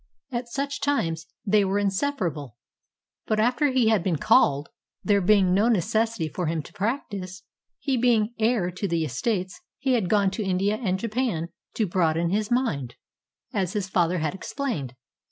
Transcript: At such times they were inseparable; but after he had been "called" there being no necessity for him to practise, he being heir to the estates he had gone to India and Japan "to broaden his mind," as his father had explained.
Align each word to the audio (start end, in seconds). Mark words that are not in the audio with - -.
At 0.31 0.47
such 0.47 0.81
times 0.81 1.27
they 1.45 1.63
were 1.63 1.77
inseparable; 1.77 2.57
but 3.27 3.39
after 3.39 3.69
he 3.69 3.89
had 3.89 4.01
been 4.01 4.15
"called" 4.17 4.69
there 5.03 5.21
being 5.21 5.53
no 5.53 5.69
necessity 5.69 6.27
for 6.27 6.47
him 6.47 6.63
to 6.63 6.73
practise, 6.73 7.43
he 7.77 7.97
being 7.97 8.33
heir 8.39 8.71
to 8.71 8.87
the 8.87 9.05
estates 9.05 9.61
he 9.77 9.93
had 9.93 10.09
gone 10.09 10.31
to 10.31 10.43
India 10.43 10.79
and 10.81 10.97
Japan 10.97 11.49
"to 11.75 11.85
broaden 11.85 12.31
his 12.31 12.49
mind," 12.49 12.95
as 13.53 13.73
his 13.73 13.87
father 13.89 14.17
had 14.17 14.33
explained. 14.33 14.95